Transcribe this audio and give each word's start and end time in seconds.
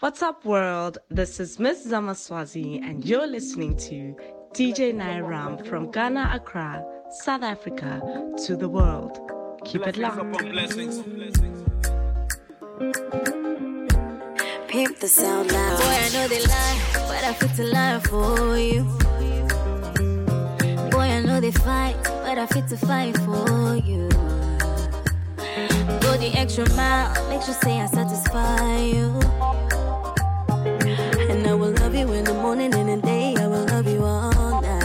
What's 0.00 0.22
up, 0.22 0.46
world? 0.46 0.96
This 1.10 1.38
is 1.40 1.58
Miss 1.58 1.86
Zamaswazi, 1.86 2.80
and 2.82 3.04
you're 3.04 3.26
listening 3.26 3.76
to 3.88 4.16
DJ 4.54 4.94
Nairam 4.94 5.66
from 5.66 5.90
Ghana, 5.90 6.30
Accra, 6.36 6.82
South 7.10 7.42
Africa, 7.42 8.00
to 8.46 8.56
the 8.56 8.66
world. 8.66 9.20
Keep 9.66 9.86
it 9.88 9.98
locked. 9.98 10.16
Pimp 14.68 14.98
the 15.00 15.06
sound 15.06 15.52
loud. 15.52 15.78
Boy, 15.78 15.84
I 15.84 16.08
know 16.14 16.28
they 16.28 16.46
lie, 16.46 16.80
but 16.94 17.22
I 17.22 17.34
fit 17.34 17.54
to 17.56 17.64
lie 17.64 18.00
for 18.00 18.56
you. 18.56 18.84
Boy, 20.90 21.08
I 21.18 21.20
know 21.20 21.40
they 21.42 21.52
fight, 21.52 21.96
but 22.04 22.38
I 22.38 22.46
fit 22.46 22.68
to 22.68 22.78
fight 22.78 23.18
for 23.18 23.76
you. 23.76 24.08
Go 26.00 26.16
the 26.16 26.32
extra 26.36 26.66
mile, 26.70 27.28
make 27.28 27.42
sure 27.42 27.52
say 27.52 27.82
I 27.82 27.86
satisfy 27.86 28.78
you. 28.78 29.39
Morning 32.50 32.74
and 32.74 32.88
the 32.88 33.06
day, 33.06 33.32
I 33.38 33.46
will 33.46 33.64
love 33.66 33.86
you 33.86 34.02
all 34.04 34.60
night. 34.60 34.82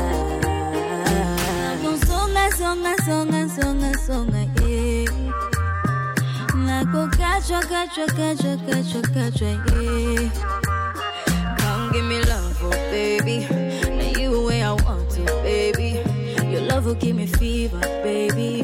Songa, 2.06 2.52
songa, 2.52 2.96
songa, 3.02 3.50
songa, 3.50 3.98
songa, 4.06 4.42
yeah. 4.62 5.06
Nako 6.54 7.00
oh, 7.02 7.09
kachwa, 7.18 7.59
kachwa, 7.72 8.06
kachwa, 8.18 8.54
kachwa, 8.68 9.02
kachwa, 9.16 9.50
yeah. 9.73 10.30
Come 11.58 11.92
give 11.92 12.06
me 12.06 12.22
love, 12.26 12.59
oh 12.62 12.70
baby. 12.92 13.48
Now 13.98 14.20
you 14.20 14.45
way 14.45 14.62
I 14.62 14.73
want 14.73 15.09
to, 15.16 15.23
baby. 15.42 15.90
Your 16.48 16.62
love 16.70 16.86
will 16.86 16.94
give 16.94 17.16
me 17.16 17.26
fever, 17.26 17.80
baby. 18.04 18.62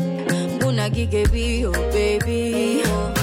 Muna 0.59 0.91
gige 0.93 1.25
oh 1.65 1.71
baby. 1.91 2.83
Pardon, 2.85 3.20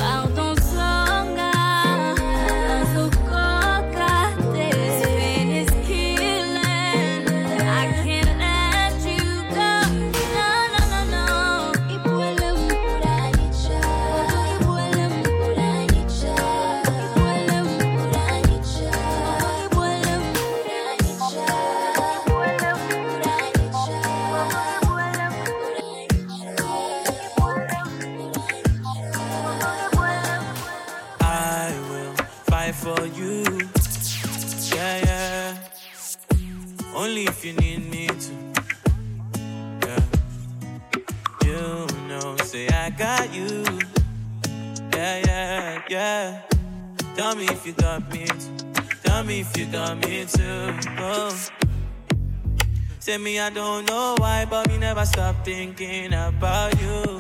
if 47.51 47.67
you 47.67 47.73
got 47.73 48.11
me 48.13 48.27
too. 48.27 48.59
Tell 49.03 49.25
me 49.25 49.41
if 49.41 49.57
you 49.57 49.67
got 49.67 49.99
me 50.05 50.25
too. 50.27 50.75
Oh. 50.99 51.49
Say 52.99 53.17
me, 53.19 53.39
I 53.39 53.51
don't 53.51 53.87
know 53.87 54.17
why, 54.19 54.47
but 54.49 54.69
me 54.69 54.79
never 54.79 55.05
stop 55.07 55.45
thinking 55.45 56.13
about 56.13 56.81
you. 56.81 57.18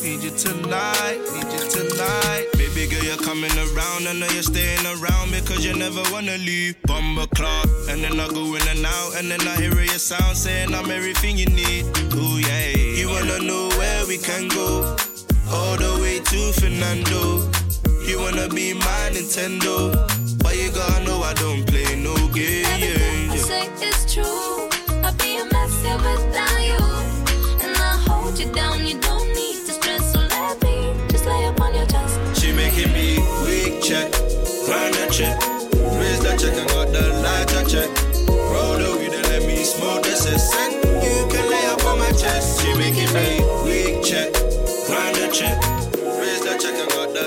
Need 0.00 0.22
you 0.22 0.30
tonight. 0.30 1.18
Need 1.32 1.52
you 1.52 1.64
tonight. 1.70 2.46
Baby 2.58 2.86
girl, 2.86 3.02
you're 3.02 3.16
coming 3.16 3.50
around. 3.56 4.06
I 4.06 4.12
know 4.12 4.28
you're 4.28 4.42
staying 4.42 4.84
around 4.84 5.30
because 5.30 5.64
you 5.64 5.74
never 5.74 6.02
wanna 6.12 6.36
leave. 6.38 6.80
Bumble 6.82 7.26
clock. 7.28 7.66
And 7.88 8.04
then 8.04 8.20
I 8.20 8.28
go 8.28 8.54
in 8.54 8.68
and 8.68 8.84
out. 8.84 9.16
And 9.16 9.30
then 9.30 9.40
I 9.48 9.56
hear 9.56 9.74
your 9.74 9.98
sound 9.98 10.36
saying 10.36 10.74
I'm 10.74 10.90
everything 10.90 11.38
you 11.38 11.46
need. 11.46 11.84
Ooh, 12.14 12.38
yeah. 12.38 12.76
You 12.76 13.08
wanna 13.08 13.40
know 13.40 13.68
where 13.78 14.06
we 14.06 14.18
can 14.18 14.48
go? 14.48 14.96
All 15.50 15.76
the 15.76 15.98
way 16.02 16.20
to 16.20 16.52
Fernando. 16.60 17.50
You 18.06 18.20
wanna 18.20 18.48
be 18.48 18.74
my 18.74 19.10
Nintendo. 19.12 19.92
But 20.42 20.56
you 20.56 20.70
gotta 20.72 21.04
know 21.04 21.22
I 21.22 21.32
don't 21.34 21.66
play 21.66 21.96
no 21.96 22.14
game. 22.28 22.66
Everything 22.66 23.30
I 23.30 23.36
say 23.36 23.66
is 23.88 24.12
true. 24.12 24.68
I'd 25.02 25.16
be 25.18 25.38
a 25.38 25.44
mess 25.52 25.82
here 25.82 25.96
without 25.96 26.60
you. 26.70 26.84
And 27.64 27.76
I 27.76 27.96
hold 28.06 28.38
you 28.38 28.52
down, 28.52 28.86
you 28.86 29.00
don't 29.00 29.25
grind 34.66 34.96
a 34.96 35.06
check, 35.10 35.38
raise 35.94 36.20
that 36.26 36.38
check 36.38 36.54
and 36.58 36.68
got 36.68 36.90
the 36.90 37.06
lighter 37.22 37.64
check. 37.70 37.88
Roll 38.26 38.74
the 38.76 38.98
weed 38.98 39.14
and 39.14 39.26
let 39.30 39.46
me 39.46 39.62
smoke 39.62 40.02
the 40.02 40.10
cess. 40.10 40.50
You 40.82 41.26
can 41.30 41.48
lay 41.48 41.66
up 41.66 41.84
on 41.86 41.98
my 41.98 42.10
chest. 42.10 42.60
She 42.60 42.74
making 42.74 43.12
me 43.14 43.38
weak 43.62 44.02
check, 44.02 44.34
that 45.14 45.30
check, 45.32 45.56
raise 46.18 46.42
that 46.44 46.60
check 46.60 46.74
got 46.90 47.14
the 47.14 47.24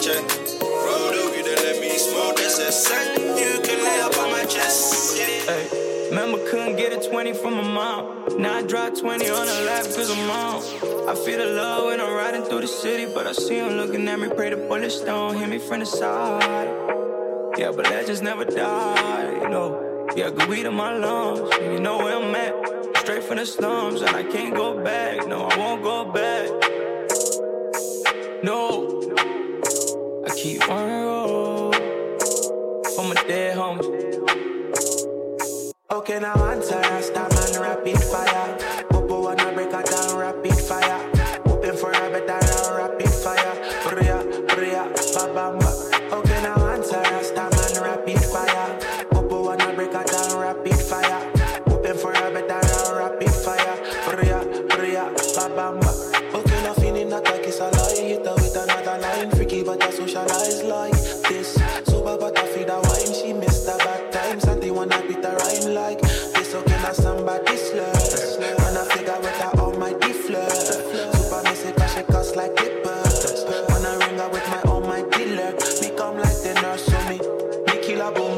check. 0.00 0.22
Roll 0.62 1.10
the 1.10 1.30
weed 1.34 1.50
and 1.50 1.60
let 1.66 1.80
me 1.80 1.98
smoke 1.98 2.36
the 2.36 2.48
cess. 2.48 2.88
You 3.18 3.60
can 3.60 3.82
lay 3.82 4.00
up 4.00 4.16
on 4.18 4.30
my 4.30 4.44
chest. 4.44 5.18
Yeah. 5.18 5.26
Hey, 5.50 5.87
Remember, 6.10 6.38
couldn't 6.48 6.76
get 6.76 6.92
a 6.92 7.06
20 7.06 7.34
from 7.34 7.54
my 7.54 7.62
mom. 7.62 8.38
Now 8.38 8.56
I 8.56 8.62
drop 8.62 8.94
20 8.94 9.28
on 9.28 9.46
the 9.46 9.62
lap 9.66 9.84
cause 9.84 10.10
I'm 10.10 10.30
on. 10.30 11.08
I 11.08 11.14
feel 11.14 11.38
the 11.38 11.52
love 11.52 11.84
when 11.84 12.00
I'm 12.00 12.14
riding 12.14 12.44
through 12.44 12.62
the 12.62 12.66
city, 12.66 13.04
but 13.12 13.26
I 13.26 13.32
see 13.32 13.56
him 13.56 13.74
looking 13.74 14.08
at 14.08 14.18
me. 14.18 14.28
Pray 14.28 14.48
the 14.48 14.56
bullets 14.56 15.00
don't 15.00 15.36
hit 15.36 15.50
me 15.50 15.58
from 15.58 15.80
the 15.80 15.86
side. 15.86 16.68
Yeah, 17.58 17.72
but 17.72 17.90
legends 17.90 18.22
never 18.22 18.46
die, 18.46 19.32
you 19.42 19.50
know. 19.50 20.06
Yeah, 20.16 20.30
good 20.30 20.48
weed 20.48 20.64
in 20.64 20.74
my 20.74 20.96
lungs. 20.96 21.54
You 21.60 21.78
know 21.78 21.98
where 21.98 22.16
I'm 22.16 22.34
at. 22.34 22.98
Straight 22.98 23.24
from 23.24 23.36
the 23.36 23.44
slums, 23.44 24.00
and 24.00 24.16
I 24.16 24.22
can't 24.22 24.54
go 24.54 24.82
back. 24.82 25.28
No, 25.28 25.44
I 25.44 25.58
won't 25.58 25.82
go 25.82 26.10
back. 26.10 26.48
No, 28.42 29.02
I 30.26 30.30
keep 30.34 30.66
on 30.70 30.90
roll 31.04 31.72
for 32.94 33.04
my 33.04 33.14
dead 33.26 33.58
homies. 33.58 34.07
Okay, 35.90 36.18
now 36.20 36.34
answer 36.50 36.78
Rasta 36.78 37.26
man 37.32 37.62
rapid 37.62 37.98
fire. 37.98 38.27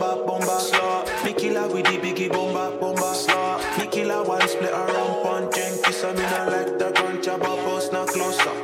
Bomba, 0.01 0.25
bomba. 0.27 0.61
Slaw. 0.61 1.05
Me 1.25 1.33
kill 1.33 1.55
her 1.61 1.69
with 1.69 1.85
the 1.85 1.99
biggie 1.99 2.31
bomba, 2.31 2.77
bomba. 2.81 3.15
Slaw. 3.15 3.59
Me 3.79 3.87
kill 3.87 4.09
her 4.09 4.23
one 4.25 4.49
split 4.49 4.73
around 4.73 5.25
one 5.25 5.51
drink. 5.51 5.85
Kiss 5.85 6.03
her 6.03 6.13
me 6.15 6.23
not 6.23 6.49
like 6.49 6.79
the 6.79 6.91
gun 6.91 7.23
job. 7.23 7.43
Post 7.43 7.93
now 7.93 8.07
closer. 8.07 8.55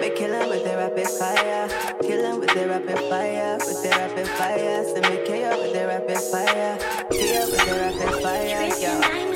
We 0.00 0.10
kill 0.10 0.34
'em 0.34 0.48
with 0.50 0.64
the 0.64 0.76
rapid 0.76 1.08
fire. 1.08 1.68
Kill 2.02 2.24
'em 2.26 2.40
with 2.40 2.54
the 2.54 2.68
rapid 2.68 2.98
fire. 3.08 3.58
With 3.66 3.82
the 3.82 3.90
rapid 3.90 4.28
fire. 4.38 4.84
So 4.84 5.00
me 5.08 5.16
kill 5.24 5.54
with 5.60 5.72
the 5.72 5.86
rapid 5.86 6.20
fire. 6.32 6.78
Kill 7.10 7.46
with 7.50 7.64
the 7.66 7.74
rapid 7.82 8.12
fire. 8.22 8.68
Yo. 8.82 9.31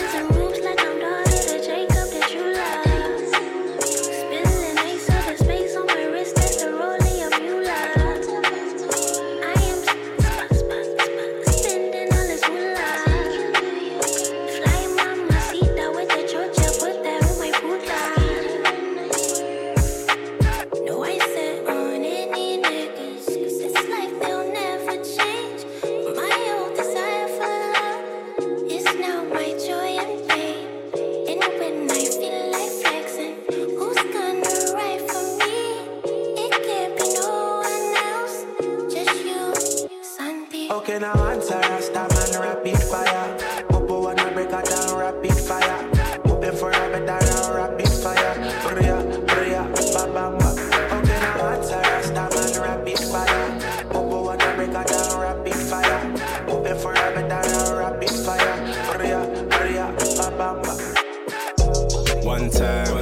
One 62.27 62.51
time, 62.51 62.96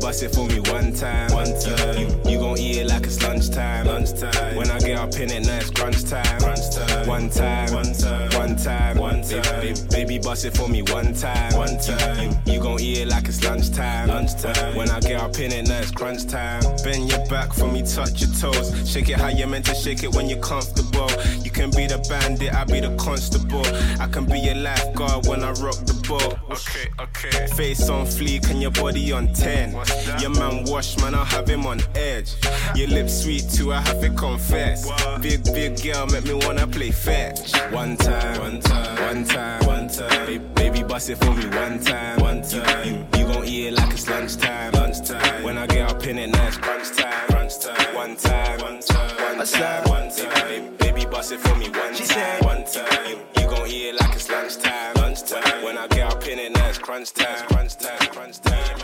Bust 0.00 0.22
it 0.22 0.34
for 0.34 0.46
me 0.46 0.60
one 0.60 0.92
time, 0.92 1.32
one 1.32 1.58
time. 1.60 1.98
You, 1.98 2.06
you, 2.06 2.30
you 2.30 2.38
gon' 2.38 2.58
eat 2.58 2.78
it 2.78 2.86
like 2.86 3.04
it's 3.04 3.22
lunchtime, 3.22 3.86
lunchtime. 3.86 4.56
When 4.56 4.70
I 4.70 4.78
get 4.78 4.98
up 4.98 5.14
in 5.14 5.30
it, 5.30 5.46
now 5.46 5.56
it's 5.56 5.70
crunch 5.70 6.04
time, 6.04 6.38
crunch 6.38 6.74
time. 6.74 7.06
One 7.06 7.30
time, 7.30 7.72
one 7.72 7.92
time, 7.92 8.30
one 8.32 8.56
time, 8.56 8.98
one 8.98 9.22
time. 9.22 9.42
Baby, 9.60 9.80
baby, 9.90 10.18
bust 10.18 10.44
it 10.44 10.56
for 10.56 10.68
me 10.68 10.82
one 10.82 11.14
time, 11.14 11.54
one 11.54 11.78
time. 11.78 12.36
You, 12.46 12.54
you, 12.54 12.60
gon' 12.60 12.80
eat 12.80 12.98
it 12.98 13.08
like 13.08 13.26
it's 13.26 13.42
lunchtime, 13.44 14.08
lunchtime. 14.08 14.76
When 14.76 14.90
I 14.90 15.00
get 15.00 15.20
up 15.20 15.38
in 15.38 15.52
it, 15.52 15.68
now 15.68 15.78
it's 15.78 15.90
crunch 15.90 16.26
time. 16.26 16.62
Bend 16.84 17.10
your 17.10 17.26
back 17.26 17.52
for 17.52 17.66
me, 17.66 17.82
touch 17.82 18.20
your 18.20 18.30
toes. 18.30 18.90
Shake 18.90 19.08
it 19.08 19.18
how 19.18 19.28
you're 19.28 19.48
meant 19.48 19.66
to 19.66 19.74
shake 19.74 20.02
it 20.02 20.14
when 20.14 20.28
you're 20.28 20.40
comfortable. 20.40 21.10
You 21.42 21.50
can 21.50 21.70
be 21.70 21.86
the 21.86 21.98
bandit, 22.08 22.54
I 22.54 22.64
be 22.64 22.80
the 22.80 22.94
constable. 22.96 23.66
I 24.00 24.06
can 24.06 24.26
be 24.26 24.38
your 24.38 24.56
lifeguard 24.56 25.26
when 25.26 25.42
I 25.42 25.52
rock 25.52 25.76
the 25.86 25.94
boat. 26.08 26.38
Okay, 26.50 26.90
okay. 27.00 27.46
Face 27.56 27.88
on 27.88 28.06
fleek 28.06 28.50
and 28.50 28.62
your 28.62 28.70
body 28.70 29.12
on 29.12 29.32
10. 29.32 29.74
Your 30.20 30.30
man 30.30 30.64
wash, 30.64 30.96
man, 30.98 31.14
I'll 31.14 31.24
have 31.24 31.48
him 31.48 31.66
on 31.66 31.80
edge. 31.94 32.34
Your 32.74 32.88
lips 32.88 33.22
sweet 33.22 33.44
too, 33.50 33.72
I 33.72 33.80
have 33.80 34.00
to 34.00 34.10
confess. 34.10 34.88
Big, 35.20 35.44
big 35.44 35.82
girl 35.82 36.06
make 36.06 36.24
me 36.24 36.34
wanna 36.34 36.66
play 36.66 36.90
fetch. 36.90 37.52
One 37.72 37.96
time, 37.96 38.40
one 38.40 38.60
time, 38.60 38.96
one 39.06 39.24
time, 39.24 39.66
one 39.66 39.88
time. 39.88 40.26
Baby, 40.26 40.44
baby 40.54 40.82
bust 40.82 41.10
it 41.10 41.16
for 41.16 41.32
me 41.34 41.46
one 41.46 41.78
time, 41.82 42.20
one 42.20 42.42
time. 42.42 42.86
You, 42.86 43.18
you 43.18 43.26
gon' 43.26 43.44
eat 43.44 43.66
it 43.68 43.74
like 43.74 43.92
it's 43.92 44.08
lunchtime, 44.08 44.72
lunchtime. 44.72 45.42
When 45.42 45.58
I 45.58 45.66
get 45.66 45.90
up 45.90 46.06
in 46.06 46.18
it, 46.18 46.28
now 46.30 46.46
it's 46.46 46.56
crunch 46.56 46.96
time, 46.96 47.26
crunch 47.28 47.58
time. 47.58 47.94
One 47.94 48.16
time, 48.16 48.60
one 48.60 48.80
time, 48.80 49.38
one 49.38 49.46
time, 49.46 49.88
one 49.88 50.10
time. 50.10 50.48
Baby, 50.48 50.68
baby 50.78 50.85
bust 51.16 51.32
it 51.32 51.40
for 51.40 51.54
me 51.56 51.70
one 51.70 51.94
She 51.94 52.04
time, 52.04 52.18
said- 52.18 52.44
one 52.44 52.64
time. 52.64 53.08
You, 53.08 53.46
gon' 53.48 53.66
eat 53.68 53.88
it 53.88 53.94
like 54.00 54.14
it's 54.14 54.28
lunchtime, 54.28 54.94
lunchtime. 54.96 55.64
When 55.64 55.78
I 55.78 55.86
get 55.88 56.12
up 56.12 56.22
in 56.26 56.38
it, 56.38 56.52
now 56.52 56.68
it's 56.68 56.76
crunch 56.78 57.14
time, 57.14 57.46
crunch 57.48 57.76
time, 57.78 57.98
crunch 58.14 58.38
time. 58.40 58.78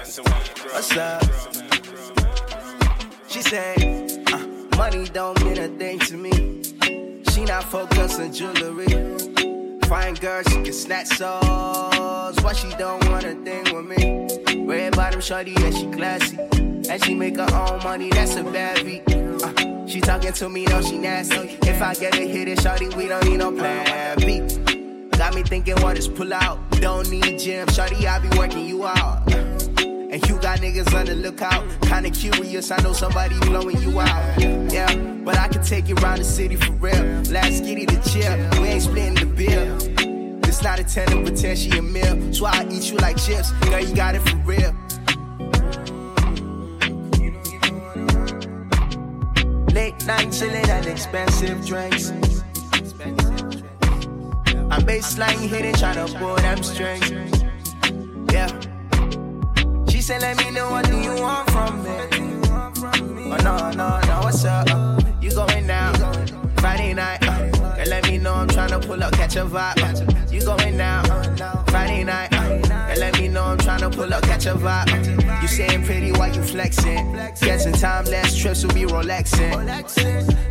What's 0.72 0.96
up? 0.96 1.22
She 3.28 3.42
said, 3.42 3.76
uh, 4.32 4.76
money 4.78 5.04
don't 5.12 5.44
mean 5.44 5.58
a 5.58 5.68
thing 5.80 5.98
to 6.10 6.16
me. 6.16 6.32
She 7.32 7.44
not 7.44 7.64
focused 7.64 8.18
on 8.18 8.32
jewelry. 8.32 8.86
Fine 9.90 10.14
girl, 10.14 10.42
she 10.44 10.62
can 10.62 10.72
snatch 10.72 11.08
souls. 11.08 12.36
Why 12.42 12.52
she 12.54 12.70
don't 12.76 13.06
want 13.10 13.24
a 13.26 13.34
thing 13.46 13.64
with 13.74 13.86
me? 13.92 14.64
Red 14.64 14.96
bottom 14.96 15.20
shorty, 15.20 15.54
and 15.56 15.74
she 15.74 15.86
classy. 15.90 16.38
And 16.90 17.04
she 17.04 17.14
make 17.14 17.36
her 17.36 17.54
own 17.54 17.82
money, 17.84 18.08
that's 18.08 18.36
a 18.36 18.42
bad 18.44 18.84
beat. 18.86 19.11
Talking 20.02 20.32
to 20.32 20.48
me, 20.48 20.64
no, 20.66 20.82
she 20.82 20.98
nasty. 20.98 21.58
If 21.62 21.80
I 21.80 21.94
get 21.94 22.14
a 22.14 22.22
hit, 22.22 22.48
it 22.48 22.60
shorty, 22.60 22.88
we 22.88 23.08
don't 23.08 23.24
need 23.24 23.38
no 23.38 23.52
plan 23.52 24.18
B. 24.18 24.40
Got 25.16 25.34
me 25.34 25.42
thinking, 25.42 25.80
what 25.80 25.96
is 25.96 26.08
pull 26.08 26.34
out? 26.34 26.58
Don't 26.80 27.08
need 27.08 27.38
gym, 27.38 27.68
shorty, 27.68 28.06
I 28.06 28.18
be 28.18 28.28
working 28.36 28.66
you 28.66 28.84
out. 28.84 29.32
And 29.32 30.28
you 30.28 30.38
got 30.40 30.58
niggas 30.58 30.92
on 30.94 31.06
the 31.06 31.14
lookout. 31.14 31.64
Kinda 31.82 32.10
curious, 32.10 32.70
I 32.70 32.82
know 32.82 32.92
somebody 32.92 33.38
blowing 33.40 33.80
you 33.80 34.00
out. 34.00 34.40
Yeah, 34.72 34.94
but 35.24 35.38
I 35.38 35.48
can 35.48 35.62
take 35.62 35.88
you 35.88 35.94
around 35.96 36.18
the 36.18 36.24
city 36.24 36.56
for 36.56 36.72
real. 36.72 37.22
Get 37.24 37.78
it 37.78 37.88
to 37.88 38.10
chill. 38.10 38.60
We 38.60 38.68
ain't 38.68 38.82
splitting 38.82 39.14
the 39.14 39.26
bill. 39.26 39.78
It's 40.44 40.62
not 40.62 40.80
a 40.80 40.84
10 40.84 41.14
over 41.14 41.30
10, 41.30 41.56
she 41.56 41.70
a 41.78 41.80
meal. 41.80 42.34
So 42.34 42.46
I 42.46 42.66
eat 42.70 42.90
you 42.90 42.98
like 42.98 43.16
chips. 43.16 43.52
Girl, 43.70 43.80
you 43.80 43.94
got 43.94 44.14
it 44.14 44.20
for 44.20 44.36
real. 44.38 44.74
Night 50.04 50.28
chillin' 50.28 50.68
and 50.68 50.86
expensive 50.86 51.64
drinks. 51.64 52.10
I'm 54.70 54.82
baseline 54.82 55.48
hitting, 55.48 55.74
tryna 55.74 56.12
pull 56.18 56.34
them 56.36 56.62
strings. 56.62 57.10
Yeah. 58.32 58.48
She 59.88 60.02
said, 60.02 60.22
let 60.22 60.36
me 60.38 60.50
know 60.50 60.70
what 60.70 60.86
do 60.86 60.98
you 60.98 61.14
want 61.14 61.48
from 61.50 61.82
me. 61.84 61.90
Oh 63.30 63.36
no, 63.44 63.70
no, 63.70 64.00
no, 64.00 64.20
what's 64.24 64.44
up? 64.44 64.68
You 65.22 65.30
going 65.30 65.66
now? 65.66 65.92
Friday 66.56 66.94
night. 66.94 67.22
Uh, 67.22 67.50
girl, 67.76 67.86
let 67.86 68.04
me 68.08 68.18
know 68.18 68.34
I'm 68.34 68.48
tryna 68.48 68.84
pull 68.84 69.02
up, 69.02 69.12
catch 69.12 69.36
a 69.36 69.44
vibe. 69.44 69.78
Uh, 69.82 70.21
you 70.32 70.44
going 70.44 70.76
now? 70.76 71.02
Friday 71.66 72.04
night. 72.04 72.30
Girl, 72.30 72.98
let 72.98 73.18
me 73.18 73.28
know 73.28 73.44
I'm 73.44 73.58
tryna 73.58 73.94
pull 73.94 74.12
up, 74.12 74.22
catch 74.24 74.46
a 74.46 74.54
vibe. 74.54 75.42
You 75.42 75.48
saying 75.48 75.84
pretty 75.84 76.12
while 76.12 76.34
you 76.34 76.42
flexing. 76.42 77.12
Guessing 77.40 77.74
time, 77.74 78.04
less 78.06 78.36
trips 78.36 78.64
will 78.64 78.72
be 78.72 78.86
relaxing. 78.86 79.52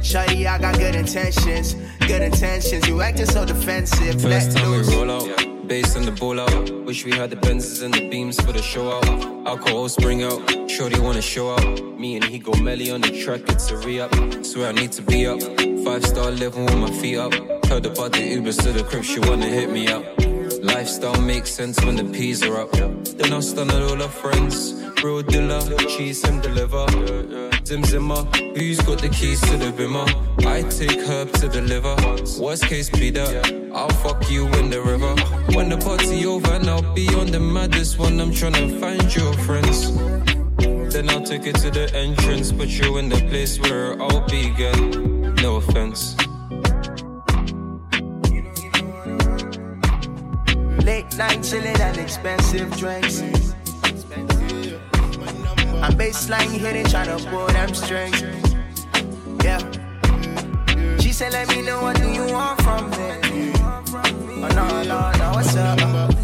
Shawty, 0.02 0.46
I 0.46 0.58
got 0.60 0.78
good 0.78 0.96
intentions. 0.96 1.76
Good 2.08 2.22
intentions, 2.22 2.88
you 2.88 3.02
acting 3.02 3.26
so 3.26 3.46
defensive. 3.46 4.22
First 4.22 4.58
time 4.58 4.72
we 4.72 4.96
roll 4.96 5.12
out, 5.12 5.68
bass 5.68 5.96
and 5.96 6.06
the 6.06 6.12
ball 6.12 6.40
out. 6.40 6.70
Wish 6.86 7.06
we 7.06 7.12
had 7.12 7.30
the 7.30 7.38
Benzes 7.38 7.82
and 7.82 7.94
the 7.94 8.08
beams 8.10 8.40
for 8.40 8.52
the 8.52 8.62
show 8.62 8.92
out. 8.92 9.48
Alcohol 9.48 9.90
spring 9.90 10.24
out, 10.24 10.70
shorty 10.70 11.00
wanna 11.00 11.22
show 11.22 11.52
out. 11.54 12.00
Me 12.00 12.16
and 12.16 12.26
he 12.26 12.40
go 12.40 12.54
melly 12.62 12.92
on 12.92 13.02
the 13.02 13.22
track, 13.24 13.42
it's 13.48 13.72
a 13.72 13.78
re 13.78 14.00
up. 14.00 14.14
Swear 14.44 14.70
I 14.70 14.72
need 14.74 14.92
to 14.94 15.02
be 15.02 15.26
up. 15.26 15.42
Five 15.86 16.06
star 16.06 16.32
living 16.32 16.66
with 16.66 16.78
my 16.78 16.92
feet 16.92 17.18
up. 17.18 17.61
Heard 17.72 17.86
about 17.86 18.12
the 18.12 18.36
Ubers 18.36 18.62
to 18.64 18.74
the 18.74 18.84
crib, 18.84 19.06
she 19.06 19.22
wanna 19.22 19.46
hit 19.46 19.70
me 19.70 19.88
up. 19.88 20.04
Lifestyle 20.62 21.22
makes 21.22 21.52
sense 21.52 21.82
when 21.86 21.96
the 21.96 22.04
peas 22.04 22.44
are 22.44 22.58
up. 22.58 22.72
Then 22.74 23.32
I'll 23.32 23.42
stun 23.42 23.72
at 23.72 23.82
all 23.82 23.96
her 23.96 24.10
friends. 24.10 24.74
Real 25.02 25.22
dealer, 25.22 25.62
cheese 25.88 26.22
him 26.22 26.42
deliver. 26.42 26.86
Zim 27.66 27.86
Zimmer, 27.86 28.26
who's 28.58 28.82
got 28.82 29.02
the 29.02 29.08
keys 29.08 29.40
to 29.40 29.56
the 29.56 29.72
bimmer? 29.72 30.06
I 30.46 30.64
take 30.64 31.00
herb 31.08 31.32
to 31.40 31.48
deliver. 31.48 31.96
Worst 32.42 32.66
case 32.66 32.90
be 32.90 33.10
that 33.12 33.32
I'll 33.74 33.96
fuck 34.04 34.30
you 34.30 34.48
in 34.60 34.70
the 34.70 34.82
river. 34.82 35.16
When 35.56 35.70
the 35.70 35.78
party 35.78 36.26
over, 36.26 36.52
and 36.52 36.70
I'll 36.70 36.94
be 36.94 37.08
on 37.16 37.28
the 37.28 37.40
maddest 37.40 37.98
one. 37.98 38.20
I'm 38.20 38.32
tryna 38.32 38.82
find 38.82 39.16
your 39.16 39.32
friends. 39.48 39.96
Then 40.94 41.10
I'll 41.10 41.24
take 41.24 41.48
it 41.48 41.56
to 41.64 41.72
the 41.72 41.90
entrance, 41.96 42.52
put 42.52 42.68
you 42.68 42.98
in 42.98 43.08
the 43.08 43.22
place 43.30 43.62
where 43.62 43.94
I'll 44.02 44.28
be. 44.28 44.52
No 45.42 45.56
offense. 45.56 46.18
Late 51.12 51.18
night 51.18 51.44
chilling 51.44 51.82
and 51.82 51.98
expensive 51.98 52.72
drinks. 52.78 53.22
I'm 55.82 55.94
baseline 55.98 56.58
hitting, 56.58 56.86
tryna 56.86 57.20
pull 57.30 57.48
them 57.48 57.74
strings. 57.74 58.22
Yeah. 59.44 59.60
She 61.02 61.12
said, 61.12 61.34
let 61.34 61.50
me 61.50 61.64
know 61.64 61.82
what 61.82 61.98
do 61.98 62.10
you 62.10 62.24
want 62.32 62.62
from 62.62 62.90
me. 62.92 63.52
Oh 64.44 64.48
no, 64.56 64.84
no, 64.84 65.12
no, 65.18 65.32
what's 65.34 65.54
up? 65.58 65.80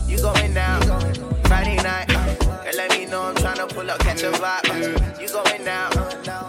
You 0.08 0.22
going 0.22 0.54
down 0.54 0.82
Friday 1.44 1.76
night? 1.84 2.08
Girl, 2.08 2.74
let 2.76 2.92
me 2.92 3.06
know 3.08 3.24
I'm 3.24 3.36
tryna 3.36 3.68
pull 3.68 3.92
up, 3.92 4.00
catch 4.00 4.24
a 4.24 4.32
vibe. 4.32 5.22
You 5.22 5.28
going 5.28 5.66
down 5.66 5.92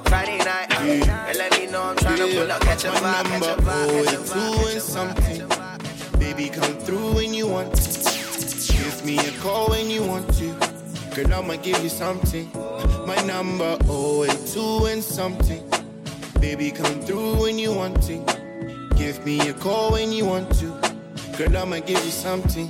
Friday 0.04 0.38
night? 0.38 0.68
Girl, 0.68 1.38
let 1.38 1.58
me 1.58 1.66
know 1.66 1.82
I'm 1.82 1.96
tryna 1.96 2.32
pull 2.38 2.52
up, 2.52 2.60
catch 2.60 2.84
a 2.84 2.88
vibe, 2.88 3.24
catch 3.24 3.42
a 3.42 3.60
vibe, 3.60 3.88
oh, 3.88 4.04
catch 4.04 4.14
a 4.14 4.18
vibe. 4.18 4.60
two 4.60 4.68
and 4.68 4.82
something. 4.82 5.47
Me 9.08 9.16
a 9.26 9.32
call 9.40 9.70
when 9.70 9.88
you 9.88 10.02
want 10.02 10.28
to. 10.34 10.48
Girl, 11.14 11.32
I'ma 11.32 11.56
give 11.56 11.82
you 11.82 11.88
something. 11.88 12.46
My 13.06 13.16
number 13.24 13.78
oh, 13.88 14.22
it's 14.24 14.52
two 14.52 14.84
and 14.84 15.02
something. 15.02 15.62
Baby, 16.40 16.70
come 16.70 17.00
through 17.00 17.40
when 17.40 17.58
you 17.58 17.72
want 17.72 18.02
to. 18.02 18.16
Give 18.96 19.24
me 19.24 19.48
a 19.48 19.54
call 19.54 19.92
when 19.92 20.12
you 20.12 20.26
want 20.26 20.54
to. 20.58 20.66
Girl, 21.38 21.56
I'ma 21.56 21.78
give 21.78 22.04
you 22.04 22.10
something. 22.10 22.68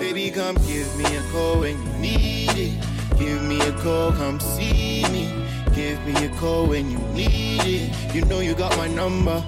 Baby, 0.00 0.32
come 0.32 0.56
give 0.66 0.90
me 0.98 1.04
a 1.16 1.22
call 1.30 1.60
when 1.60 1.80
you 1.80 1.92
need 2.00 2.56
it. 2.56 2.74
Give 3.16 3.40
me 3.44 3.60
a 3.60 3.72
call, 3.84 4.10
come 4.10 4.40
see 4.40 5.04
me. 5.12 5.30
Give 5.76 6.04
me 6.04 6.26
a 6.26 6.28
call 6.40 6.66
when 6.66 6.90
you 6.90 6.98
need 7.14 7.62
it. 7.62 8.14
You 8.14 8.24
know 8.24 8.40
you 8.40 8.56
got 8.56 8.76
my 8.76 8.88
number. 8.88 9.40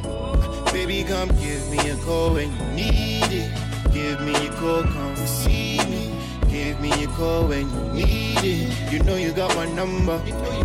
Baby, 0.73 1.03
come 1.03 1.31
give 1.41 1.69
me 1.73 1.91
a 1.91 1.97
call 1.97 2.35
when 2.35 2.53
you 2.55 2.67
need 2.77 3.33
it. 3.33 3.74
Give 3.95 4.21
me 4.23 4.35
a 4.35 4.51
call, 4.55 4.83
come 4.83 5.17
see 5.17 5.79
me. 5.79 6.19
Give 6.51 6.81
me 6.81 6.91
a 7.05 7.07
call 7.07 7.47
when 7.47 7.71
you 7.71 7.93
need 7.93 8.39
it. 8.43 8.93
You 8.93 8.99
know 9.05 9.15
you 9.15 9.31
got 9.33 9.55
my 9.55 9.67
number. 9.67 10.21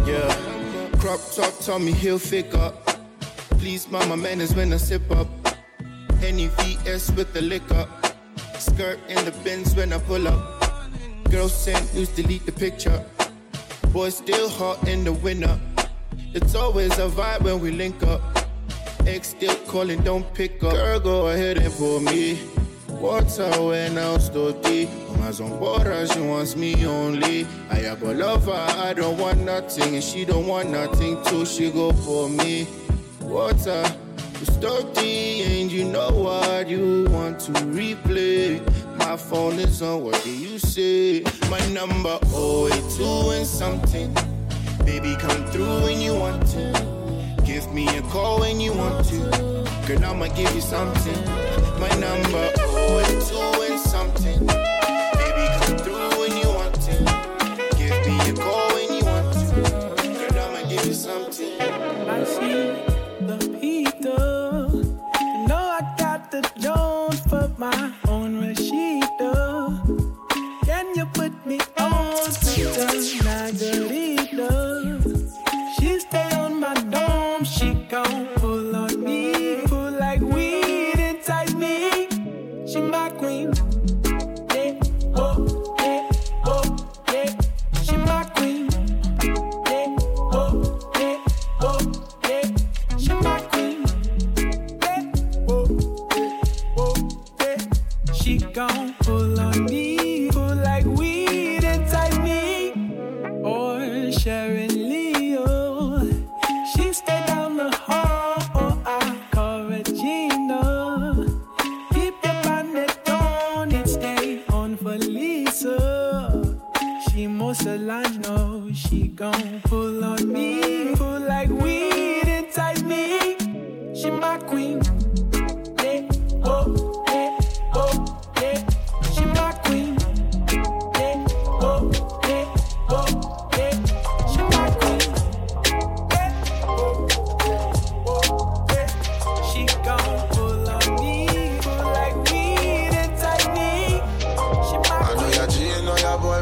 Yeah. 0.08 0.34
Crop 0.98 1.20
top, 1.36 1.54
Tommy 1.60 1.92
Hilfiger. 1.92 2.74
Please, 3.60 3.88
mama, 3.92 4.18
manners 4.18 4.56
when 4.56 4.74
I 4.74 4.78
sip 4.78 5.12
up. 5.12 5.28
Any 6.24 6.48
VS 6.48 7.12
with 7.12 7.32
the 7.34 7.42
liquor. 7.42 7.88
Skirt 8.58 9.00
in 9.08 9.24
the 9.24 9.32
bins 9.44 9.76
when 9.76 9.94
I 9.94 10.00
pull 10.00 10.28
up. 10.28 10.64
Girl 11.30 11.50
sent 11.50 11.94
news, 11.94 12.10
delete 12.10 12.48
the 12.48 12.52
picture. 12.52 13.06
Boy 13.94 14.10
still 14.10 14.50
hot 14.50 14.88
in 14.88 15.04
the 15.04 15.14
winter. 15.14 15.60
It's 16.34 16.56
always 16.56 16.98
a 16.98 17.08
vibe 17.08 17.42
when 17.44 17.60
we 17.60 17.70
link 17.70 18.02
up. 18.02 18.22
Ex 19.06 19.30
still 19.30 19.56
calling, 19.68 20.02
don't 20.02 20.26
pick 20.34 20.64
up. 20.64 20.74
Girl, 20.74 21.00
go 21.00 21.28
ahead 21.28 21.58
and 21.60 21.72
pour 21.74 22.02
me. 22.02 22.40
Water 23.00 23.50
when 23.64 23.98
I'm 23.98 24.20
steady. 24.20 24.88
Mama's 25.08 25.40
on 25.40 25.58
water, 25.58 26.06
she 26.08 26.20
wants 26.20 26.58
me 26.58 26.86
only. 26.86 27.48
I 27.70 27.96
go 27.96 28.12
love 28.12 28.46
her, 28.46 28.52
I 28.52 28.94
don't 28.94 29.18
want 29.18 29.40
nothing, 29.40 29.96
and 29.96 30.04
she 30.04 30.26
don't 30.26 30.46
want 30.46 30.70
nothing 30.70 31.24
too. 31.24 31.46
She 31.46 31.72
go 31.72 31.94
for 31.94 32.28
me. 32.30 32.68
Water, 33.22 33.86
you 34.40 34.46
steady, 34.46 35.44
and 35.44 35.72
you 35.72 35.86
know 35.86 36.12
what 36.12 36.68
you 36.68 37.08
want 37.10 37.40
to 37.42 37.54
replay. 37.54 38.60
My 38.98 39.16
phone 39.16 39.60
is 39.60 39.82
on, 39.82 40.04
what 40.04 40.22
do 40.26 40.32
you 40.32 40.60
say? 40.60 41.24
My 41.50 41.66
number, 41.70 42.20
oh, 42.34 42.68
it's 42.68 42.98
two 42.98 43.32
and 43.32 43.48
something. 43.48 44.14
Baby, 44.86 45.16
come 45.16 45.46
through 45.46 45.84
when 45.84 46.02
you 46.02 46.16
want 46.16 46.46
to. 46.48 47.36
Give 47.46 47.72
me 47.74 47.88
a 47.98 48.02
call 48.04 48.42
when 48.42 48.60
you 48.60 48.74
want 48.74 49.06
to. 49.08 49.20
Girl, 49.88 50.00
now 50.00 50.12
I'ma 50.12 50.28
give 50.28 50.54
you 50.54 50.62
something. 50.62 51.26
My 51.80 51.90
number, 51.98 52.52
it's 52.98 53.32
two 53.32 53.78
something. 53.78 54.69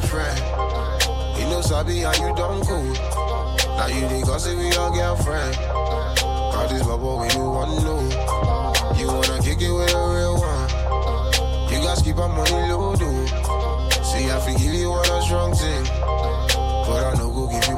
He 0.08 1.44
knows 1.52 1.68
Sabi 1.68 2.00
how 2.00 2.14
you 2.14 2.34
done 2.34 2.64
cool. 2.64 2.94
Now 3.76 3.88
you 3.88 4.08
the 4.08 4.24
gossip 4.26 4.58
with 4.58 4.74
your 4.74 4.90
girlfriend. 4.92 5.58
All 6.24 6.68
this 6.70 6.82
bubble 6.84 7.18
when 7.20 7.32
you 7.32 7.44
want 7.44 7.78
to. 7.78 7.84
Know 7.84 8.74
You 8.96 9.08
wanna 9.08 9.44
kick 9.44 9.62
it 9.62 9.70
with 9.70 9.94
a 9.94 10.04
real 10.16 10.40
one. 10.40 10.70
You 11.72 11.84
guys 11.84 12.02
keep 12.02 12.18
our 12.18 12.30
money 12.30 12.72
low, 12.72 12.96
dude. 12.96 13.28
See, 14.08 14.32
I 14.32 14.40
forgive 14.40 14.74
you 14.74 14.92
what 14.92 15.10
a 15.10 15.22
strong 15.24 15.54
thing. 15.54 15.84
But 15.84 17.04
I 17.04 17.14
know 17.18 17.30
go 17.30 17.48
give 17.48 17.68
you 17.68 17.77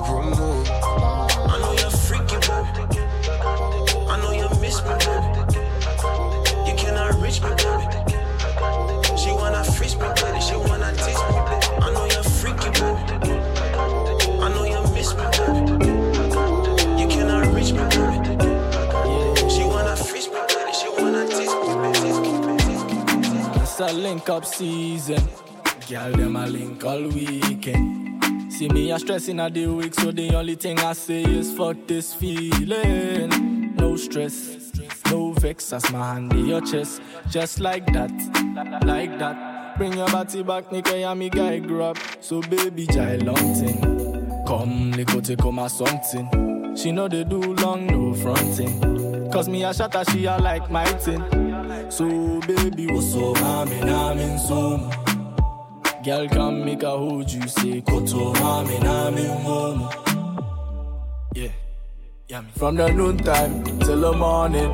a 23.79 23.91
link 23.93 24.29
up 24.29 24.45
season. 24.45 25.21
Girl, 25.89 26.11
them 26.11 26.35
a 26.35 26.45
link 26.47 26.83
all 26.83 27.01
weekend. 27.07 28.51
See 28.51 28.67
me 28.67 28.91
a 28.91 28.99
stressing 28.99 29.39
a 29.39 29.49
the 29.49 29.67
week, 29.67 29.93
so 29.93 30.11
the 30.11 30.35
only 30.35 30.55
thing 30.55 30.79
I 30.79 30.93
say 30.93 31.23
is 31.23 31.53
fuck 31.53 31.77
this 31.87 32.13
feeling. 32.13 33.75
No 33.75 33.95
stress, 33.95 34.71
no 35.09 35.33
vex, 35.33 35.71
as 35.71 35.89
my 35.91 36.13
hand 36.13 36.33
in 36.33 36.47
your 36.47 36.61
chest, 36.61 37.01
just 37.29 37.59
like 37.59 37.85
that, 37.93 38.11
like 38.85 39.17
that. 39.19 39.77
Bring 39.77 39.93
your 39.93 40.07
body 40.09 40.43
back, 40.43 40.71
Nika, 40.71 40.95
and 40.95 41.19
me 41.19 41.29
guy 41.29 41.59
grab. 41.59 41.97
So 42.19 42.41
baby, 42.41 42.85
jai 42.87 43.15
long. 43.17 43.35
Come, 44.45 44.93
liko 44.93 45.25
take 45.25 45.39
come 45.39 45.59
a 45.59 45.69
something. 45.69 46.75
She 46.75 46.91
know 46.91 47.07
they 47.07 47.23
do 47.23 47.39
long, 47.55 47.87
no 47.87 48.13
fronting. 48.13 49.31
Cause 49.31 49.47
me 49.47 49.63
a 49.63 49.73
shatter, 49.73 50.03
she 50.11 50.25
a 50.25 50.37
like 50.37 50.69
my 50.69 50.85
thing. 50.85 51.48
So 51.89 52.05
baby, 52.41 52.85
what's 52.87 53.15
up, 53.15 53.41
I'm 53.41 53.67
in, 53.71 53.89
I'm 53.89 54.17
in 54.19 54.37
some. 54.37 54.91
Girl, 56.03 56.29
come 56.29 56.63
make 56.63 56.83
a 56.83 56.89
hold 56.91 57.31
you, 57.31 57.47
say, 57.47 57.81
Koto, 57.81 58.31
I'm 58.35 58.69
in, 58.69 58.85
I'm 58.85 59.17
in 59.17 59.41
home. 59.41 59.89
Yeah, 61.33 61.49
yeah, 62.27 62.41
me. 62.41 62.47
From 62.55 62.75
the 62.75 62.89
noontime 62.89 63.63
till 63.79 64.01
the 64.01 64.13
morning. 64.13 64.71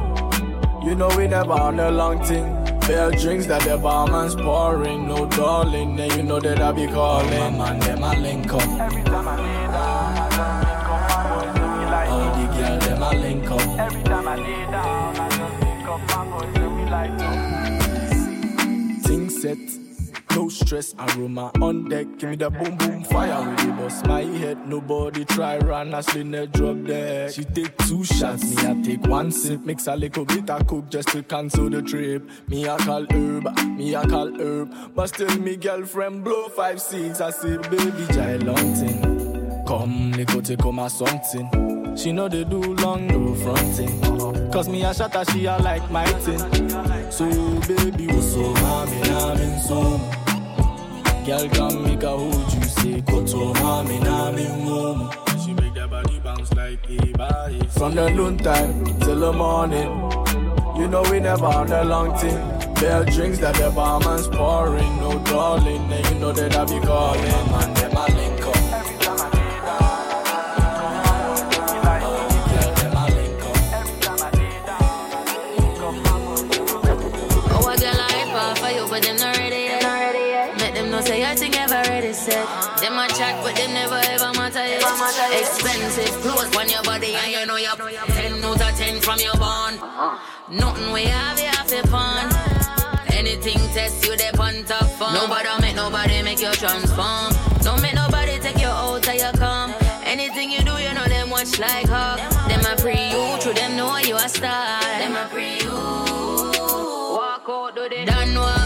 You 0.85 0.93
know 0.95 1.07
we 1.17 1.27
never 1.27 1.53
on 1.53 1.79
a 1.79 1.89
long 1.89 2.21
thing. 2.25 2.45
Fair 2.81 3.09
drinks 3.11 3.47
that 3.47 3.61
the 3.61 3.77
barman's 3.77 4.35
pouring, 4.35 5.07
no 5.07 5.25
darling. 5.25 5.95
Then 5.95 6.11
you 6.17 6.23
know 6.23 6.39
that 6.41 6.59
I 6.59 6.71
be 6.73 6.85
calling. 6.85 7.57
My 7.57 7.71
man, 7.71 7.79
them 7.79 8.03
a 8.03 8.13
link 8.19 8.53
up. 8.53 8.61
Every 8.61 9.03
time 9.03 9.27
I 9.27 9.37
lay 9.37 9.67
down, 9.71 10.17
I 10.17 10.29
just 10.29 10.51
link 10.67 10.89
up 10.91 11.01
my 11.09 11.23
boys, 11.31 11.53
we 11.79 11.85
like 11.85 12.09
All 12.09 12.35
the 12.35 12.45
girl, 12.53 12.77
them 12.79 13.01
a 13.01 13.11
link 13.15 13.49
up. 13.49 13.79
Every 13.79 14.03
time 14.03 14.27
I 14.27 14.35
lay 14.35 14.71
down, 14.71 15.04
Things 19.03 19.41
set. 19.41 19.57
No 20.35 20.49
stress, 20.49 20.93
aroma 20.99 21.49
on 21.61 21.87
deck. 21.87 22.07
Give 22.17 22.31
me 22.31 22.35
the 22.35 22.49
boom 22.49 22.75
boom 22.75 23.03
fire 23.05 23.49
with 23.49 23.59
the 23.59 23.71
bust 23.71 24.05
my 24.05 24.21
head. 24.21 24.67
Nobody 24.67 25.23
try 25.23 25.57
run, 25.59 25.93
Ashley 25.93 26.25
net 26.25 26.51
drop 26.51 26.83
dead. 26.83 27.33
She 27.33 27.45
take 27.45 27.77
two 27.77 28.03
shots, 28.03 28.43
me 28.43 28.57
I 28.67 28.81
take 28.81 29.07
one 29.07 29.31
sip. 29.31 29.61
Mix 29.61 29.87
a 29.87 29.95
little 29.95 30.25
bit 30.25 30.49
of 30.49 30.67
coke 30.67 30.89
just 30.89 31.07
to 31.09 31.23
cancel 31.23 31.69
the 31.69 31.81
trip. 31.81 32.29
Me 32.49 32.67
I 32.67 32.75
call 32.77 33.05
herb, 33.09 33.57
me 33.77 33.95
I 33.95 34.05
call 34.05 34.37
herb. 34.41 34.73
But 34.93 35.07
still 35.07 35.39
me 35.39 35.55
girlfriend 35.55 36.25
blow 36.25 36.49
five 36.49 36.81
six. 36.81 37.21
I 37.21 37.29
say 37.29 37.55
baby 37.57 38.05
jai 38.11 38.35
long 38.35 38.75
thing. 38.75 39.63
Come 39.65 40.11
little 40.11 40.41
take 40.41 40.59
come 40.59 40.79
a 40.79 40.89
something. 40.89 41.74
She 41.95 42.11
know 42.11 42.27
they 42.27 42.43
do 42.43 42.61
long 42.75 43.07
no 43.07 43.33
fronting. 43.35 44.51
Cause 44.51 44.67
me 44.69 44.83
a 44.83 44.93
shatter, 44.93 45.23
she 45.31 45.45
a 45.45 45.57
like 45.57 45.89
my 45.89 46.05
thing. 46.05 46.39
So 47.09 47.25
baby, 47.67 48.07
what's 48.07 48.33
so 48.33 48.53
mommy, 48.53 49.01
I'm 49.01 49.39
in 49.39 49.59
some. 49.61 50.01
Girl, 51.25 51.49
come 51.49 51.83
make 51.83 52.03
a 52.03 52.09
hold 52.09 52.53
you, 52.53 52.63
say, 52.63 53.01
Koto, 53.01 53.53
mommy, 53.55 53.97
I'm 53.99 54.37
in 54.37 54.61
home. 54.61 55.11
She 55.43 55.53
make 55.53 55.73
that 55.75 55.89
body 55.89 56.19
bounce 56.19 56.53
like 56.53 56.79
a 56.89 57.11
body. 57.17 57.59
From 57.69 57.95
the 57.95 58.09
noontime 58.09 58.85
till 58.99 59.19
the 59.19 59.33
morning. 59.33 59.89
You 60.77 60.89
know 60.89 61.03
we 61.09 61.21
never 61.21 61.45
on 61.45 61.71
a 61.71 61.83
long 61.85 62.17
thing. 62.17 62.37
Are 62.85 63.03
drinks 63.05 63.39
that 63.39 63.55
the 63.55 63.71
barman's 63.71 64.27
pouring, 64.27 64.97
no 64.97 65.17
darling. 65.23 65.91
And 65.91 66.05
you 66.09 66.19
know 66.19 66.31
that 66.33 66.55
I 66.55 66.65
be 66.65 66.79
calling, 66.85 67.51
man, 67.51 67.73
them 67.73 67.84
say 81.05 81.23
I 81.23 81.35
think 81.35 81.57
ever 81.57 81.75
already 81.75 82.13
said. 82.13 82.45
Them 82.81 82.97
a 82.97 83.07
chat, 83.07 83.35
but 83.43 83.55
them 83.55 83.73
never 83.73 84.01
ever 84.13 84.31
matter 84.33 84.65
yet. 84.65 84.81
Expensive 85.39 86.13
clothes 86.21 86.55
on 86.57 86.67
your 86.69 86.83
body, 86.83 87.13
and 87.13 87.31
you 87.31 87.45
know 87.45 87.57
you're 87.57 87.75
10 87.75 88.43
out 88.43 88.61
of 88.61 88.77
10 88.77 89.01
from 89.01 89.19
your 89.19 89.37
bond. 89.37 89.79
Uh-huh. 89.79 90.17
Nothing 90.49 90.91
we 90.91 91.03
have, 91.05 91.39
you 91.39 91.51
have 91.57 91.67
to 91.67 91.81
pawn. 91.87 92.25
Anything 93.13 93.61
test 93.73 94.05
you, 94.05 94.17
they 94.17 94.29
on 94.37 94.63
top 94.65 94.87
form. 94.97 95.13
Nobody 95.13 95.49
make 95.61 95.75
nobody 95.75 96.21
make 96.21 96.41
you 96.41 96.51
transform. 96.53 97.33
Don't 97.61 97.81
make 97.81 97.95
nobody 97.95 98.39
take 98.39 98.59
you 98.59 98.67
out 98.67 99.07
of 99.07 99.15
your 99.15 99.33
calm. 99.33 99.73
Anything 100.03 100.51
you 100.51 100.59
do, 100.59 100.75
you 100.85 100.93
know 100.93 101.05
them 101.05 101.29
watch 101.29 101.59
like 101.59 101.87
hawk. 101.87 102.19
Them 102.49 102.65
a 102.65 102.75
pre 102.81 102.97
you, 103.13 103.23
through 103.41 103.53
them 103.53 103.77
know 103.77 103.97
you 103.97 104.15
a 104.15 104.27
star. 104.27 104.81
Them 104.99 105.15
a 105.15 105.27
pre 105.31 105.59
you. 105.61 105.71
Walk 107.17 107.47
out, 107.47 107.75
do 107.75 107.89
they 107.89 108.05
done 108.05 108.35
walk. 108.35 108.64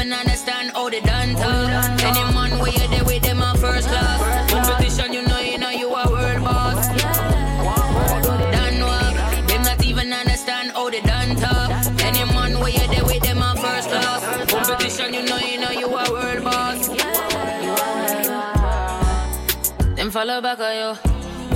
Even 0.00 0.14
understand 0.14 0.70
how 0.70 0.88
they 0.88 1.00
done 1.02 1.34
talk. 1.34 2.00
Any 2.00 2.24
man 2.32 2.58
where 2.58 2.72
you 2.72 2.88
there 2.88 3.04
with 3.04 3.22
them 3.22 3.42
a 3.42 3.54
first 3.54 3.86
class. 3.86 4.50
Competition, 4.50 5.12
you 5.12 5.20
know, 5.28 5.38
you 5.40 5.58
know 5.58 5.68
you 5.68 5.88
a 5.88 6.08
world 6.08 6.42
boss. 6.42 6.88
Done 6.88 8.80
walk. 8.80 9.14
Them 9.46 9.62
not 9.62 9.84
even 9.84 10.10
understand 10.10 10.70
how 10.70 10.88
they 10.88 11.02
done 11.02 11.36
talk. 11.36 11.70
Any 12.02 12.24
man 12.32 12.58
where 12.60 12.70
you 12.70 12.86
there 12.88 13.04
with 13.04 13.22
them 13.22 13.42
a 13.42 13.54
first 13.56 13.90
class. 13.90 14.50
Competition, 14.50 15.12
you 15.12 15.22
know, 15.22 15.36
you 15.36 15.60
know 15.60 15.70
you 15.70 15.86
a 15.88 16.10
world 16.10 16.44
boss. 16.44 16.88
Them 19.96 20.10
follow 20.10 20.40
back 20.40 20.60
on 20.60 20.76
you. 20.76 20.98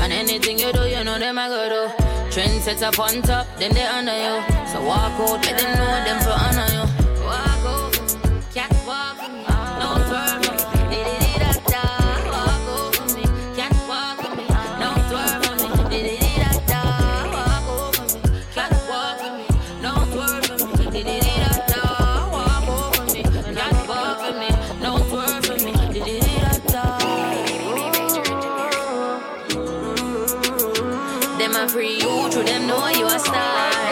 And 0.02 0.12
anything 0.12 0.58
you 0.58 0.70
do, 0.70 0.82
you 0.86 1.02
know 1.02 1.18
them 1.18 1.38
I 1.38 1.48
go 1.48 1.68
do. 1.70 2.30
Trend 2.30 2.60
set 2.62 2.82
up 2.82 2.98
on 2.98 3.22
top, 3.22 3.46
then 3.56 3.72
they 3.72 3.86
under 3.86 4.12
you. 4.12 4.42
So 4.68 4.84
walk 4.84 5.18
out, 5.18 5.42
let 5.46 5.56
them 5.56 5.78
know 5.78 6.04
them 6.04 6.20
for 6.20 6.32
honor 6.32 6.68
you. 6.74 7.03
Di-di-di-da-da. 31.54 31.60
Them 31.60 31.62
a 31.62 31.68
free 31.68 31.98
you, 32.00 32.30
through 32.30 32.44
them 32.44 32.66
know 32.66 32.88
you 32.88 33.06
a 33.06 33.18
star. 33.18 33.83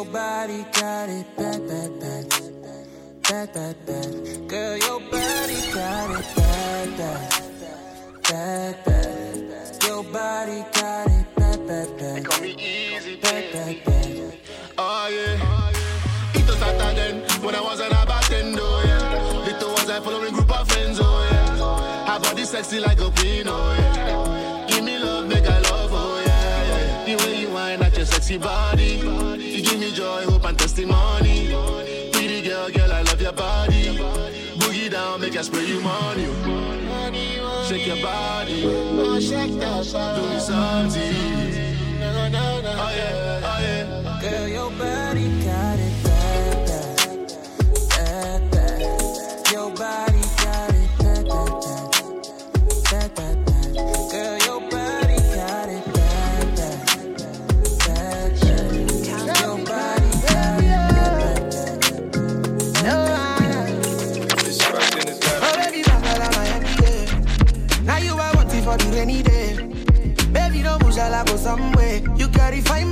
Your 0.00 0.12
body 0.14 0.64
got 0.72 1.10
it 1.10 1.26
bad, 1.36 1.68
bad, 1.68 2.00
bad. 2.00 2.26
Bad, 3.20 3.52
bad, 3.52 3.76
bad. 3.84 4.48
Girl, 4.48 4.78
your 4.78 4.98
body 4.98 5.60
got 5.74 6.10
it 6.18 6.26
bad, 6.36 6.96
bad. 6.96 7.52
Bad, 8.22 8.84
bad. 8.86 9.84
Your 9.86 10.02
body 10.04 10.64
got 10.72 11.06
it 11.06 11.26
bad, 11.36 11.66
bad, 11.66 11.98
bad. 11.98 12.24
Call 12.24 12.40
me 12.40 12.56
easy, 12.58 13.16
Bad, 13.16 13.52
bad, 13.52 13.84
bad. 13.84 14.38
Oh 14.78 15.08
yeah. 15.12 15.70
It 16.32 16.46
was 16.48 16.58
that 16.60 16.92
again 16.92 17.20
when 17.44 17.54
I 17.54 17.60
was 17.60 17.80
an 17.80 17.90
bartender, 17.90 18.62
yeah. 18.62 19.44
Little 19.44 19.70
was 19.72 19.90
I 19.90 20.00
following 20.00 20.32
group 20.32 20.50
of 20.50 20.66
friends, 20.66 20.98
oh 20.98 21.28
yeah. 21.30 22.14
Her 22.14 22.20
body 22.20 22.44
sexy 22.46 22.80
like 22.80 23.00
a 23.02 23.10
queen, 23.10 23.46
oh 23.48 23.76
yeah. 23.78 23.99
Sexy 28.30 28.38
body, 28.38 29.38
you 29.38 29.62
give 29.62 29.80
me 29.80 29.90
joy, 29.92 30.22
hope 30.24 30.44
and 30.44 30.58
testimony. 30.58 31.48
Pretty 32.12 32.42
girl, 32.42 32.70
girl, 32.70 32.92
I 32.92 33.02
love 33.02 33.20
your 33.20 33.32
body. 33.32 33.96
Boogie 34.58 34.90
down, 34.90 35.20
make 35.20 35.36
I 35.36 35.42
spray 35.42 35.66
you 35.66 35.80
money. 35.80 36.26
Shake 37.66 37.86
your 37.86 37.96
body, 38.02 38.62
oh 38.66 39.18
shake 39.20 39.58
that 39.58 39.92
body. 39.92 40.20
Do 40.20 40.28
me 40.28 40.40
something. 40.40 41.39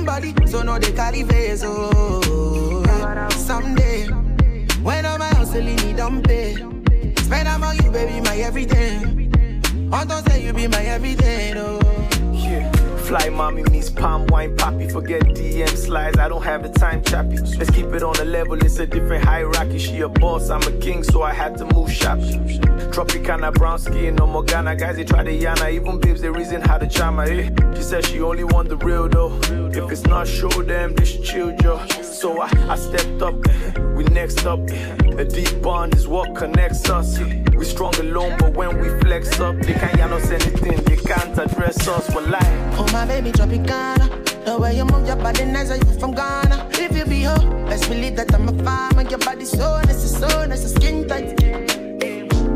Carry 0.05 0.21
fine 0.21 0.33
body, 0.33 0.47
so 0.47 0.61
no 0.61 0.77
they 0.79 0.91
carry 0.91 1.23
face. 1.23 1.63
Oh, 1.65 2.83
someday 3.31 4.07
when 4.81 5.05
all 5.05 5.17
my 5.17 5.27
hustling 5.29 5.75
need 5.75 5.97
don't 5.97 6.23
pay. 6.25 6.55
Spend 7.17 7.47
on 7.47 7.75
you, 7.77 7.91
baby, 7.91 8.21
my 8.21 8.37
everything. 8.37 9.31
Don't 9.89 10.29
say 10.29 10.45
you 10.45 10.53
be 10.53 10.67
my 10.67 10.83
everything. 10.83 11.57
Oh. 11.57 11.78
Fly 13.09 13.27
mommy 13.29 13.63
meets 13.71 13.89
palm 13.89 14.27
wine 14.27 14.55
poppy. 14.55 14.87
Forget 14.87 15.23
DM 15.23 15.67
slides, 15.69 16.19
I 16.19 16.29
don't 16.29 16.43
have 16.43 16.61
the 16.61 16.69
time, 16.69 17.03
chappy. 17.03 17.37
Let's 17.57 17.71
keep 17.71 17.87
it 17.87 18.03
on 18.03 18.13
the 18.13 18.23
level, 18.23 18.53
it's 18.63 18.77
a 18.77 18.85
different 18.85 19.25
hierarchy. 19.25 19.79
She 19.79 20.01
a 20.01 20.07
boss, 20.07 20.51
I'm 20.51 20.61
a 20.61 20.71
king, 20.73 21.01
so 21.01 21.23
I 21.23 21.33
had 21.33 21.57
to 21.57 21.65
move 21.73 21.91
sharp. 21.91 22.19
Tropicana 22.93 23.51
brown 23.51 23.79
skin, 23.79 24.13
no 24.13 24.27
more 24.27 24.43
Ghana 24.43 24.75
guys, 24.75 24.97
they 24.97 25.05
try 25.05 25.23
to 25.23 25.31
yana. 25.31 25.73
Even 25.73 25.99
babes, 25.99 26.21
they 26.21 26.29
reason 26.29 26.61
how 26.61 26.77
to 26.77 26.87
charm 26.87 27.15
her. 27.15 27.23
Eh? 27.23 27.49
She 27.75 27.81
said 27.81 28.05
she 28.05 28.21
only 28.21 28.43
want 28.43 28.69
the 28.69 28.77
real 28.77 29.09
though. 29.09 29.35
If 29.73 29.91
it's 29.91 30.03
not 30.03 30.27
show 30.27 30.49
them, 30.61 30.95
should 31.03 31.23
chill, 31.23 31.57
Joe. 31.57 31.83
So 32.03 32.39
I, 32.39 32.51
I 32.69 32.75
stepped 32.75 33.23
up, 33.23 33.33
we 33.95 34.03
next 34.03 34.45
up. 34.45 34.59
A 35.17 35.25
deep 35.25 35.63
bond 35.63 35.95
is 35.95 36.07
what 36.07 36.35
connects 36.35 36.87
us. 36.91 37.17
We 37.17 37.65
strong 37.65 37.95
alone, 37.95 38.37
but 38.37 38.53
when 38.53 38.79
we 38.79 38.87
flex 38.99 39.39
up, 39.39 39.55
they 39.57 39.73
can't 39.73 39.97
yell 39.97 40.13
us 40.13 40.29
anything, 40.29 40.77
can't 41.09 41.39
address 41.39 41.87
us 41.87 42.07
for 42.13 42.21
life. 42.21 42.45
Oh, 42.77 42.87
my 42.93 43.03
baby, 43.03 43.31
drop 43.31 43.49
it 43.49 43.65
Ghana. 43.65 44.05
The 44.45 44.59
way 44.59 44.77
you 44.77 44.85
move 44.85 45.07
your 45.07 45.15
body 45.15 45.43
nice, 45.43 45.71
are 45.71 45.77
you 45.77 45.99
from 45.99 46.13
Ghana? 46.13 46.69
If 46.73 46.95
you 46.95 47.03
be 47.03 47.23
home, 47.23 47.65
best 47.65 47.89
believe 47.89 48.15
that 48.17 48.31
I'm 48.31 48.47
a 48.47 48.63
farmer. 48.63 49.01
Your 49.09 49.17
body 49.17 49.45
so 49.45 49.81
nice, 49.81 50.19
so 50.19 50.45
nice, 50.45 50.71
skin 50.71 51.07
tight. 51.07 51.33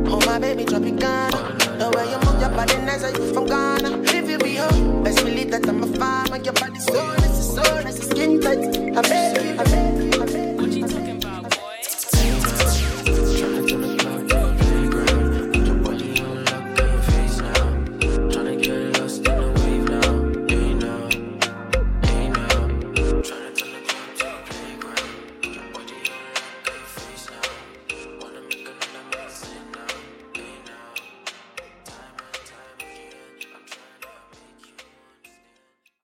Oh, 0.05 0.21
my 0.27 0.37
baby, 0.37 0.65
drop 0.65 0.83
it 0.83 0.99
Ghana. 0.99 1.37
The 1.79 1.89
way 1.95 2.11
you 2.11 2.19
move 2.25 2.39
your 2.39 2.51
body 2.51 2.77
nice, 2.85 3.03
are 3.03 3.09
you 3.09 3.33
from 3.33 3.47
Ghana? 3.47 4.03
If 4.03 4.29
you 4.29 4.37
be 4.37 4.57
home, 4.57 5.03
best 5.03 5.25
believe 5.25 5.49
that 5.49 5.67
I'm 5.67 5.81
a 5.81 5.87
farmer. 5.87 6.37
Your 6.37 6.53
body 6.53 6.79
so 6.79 6.93
nice, 6.93 7.55
so 7.55 7.63
nice, 7.81 8.07
skin 8.07 8.39
tight. 8.39 8.59
I 8.95 9.01
bet, 9.01 9.59
I 9.59 9.63
bet. 9.63 10.02